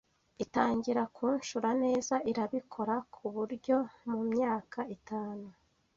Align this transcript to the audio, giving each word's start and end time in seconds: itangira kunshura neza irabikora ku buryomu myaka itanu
itangira 0.43 1.03
kunshura 1.15 1.69
neza 1.83 2.15
irabikora 2.31 2.95
ku 3.13 3.25
buryomu 3.35 4.17
myaka 4.33 4.79
itanu 4.95 5.47